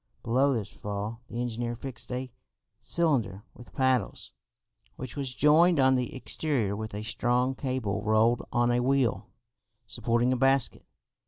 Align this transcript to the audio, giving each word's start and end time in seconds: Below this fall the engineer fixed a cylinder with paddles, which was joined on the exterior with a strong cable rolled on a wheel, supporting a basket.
Below 0.23 0.51
this 0.51 0.73
fall 0.73 1.21
the 1.27 1.39
engineer 1.43 1.75
fixed 1.75 2.11
a 2.11 2.31
cylinder 2.79 3.43
with 3.53 3.71
paddles, 3.71 4.31
which 4.95 5.15
was 5.15 5.35
joined 5.35 5.79
on 5.79 5.93
the 5.93 6.15
exterior 6.15 6.75
with 6.75 6.95
a 6.95 7.03
strong 7.03 7.53
cable 7.53 8.01
rolled 8.01 8.41
on 8.51 8.71
a 8.71 8.79
wheel, 8.79 9.27
supporting 9.85 10.33
a 10.33 10.37
basket. 10.37 10.87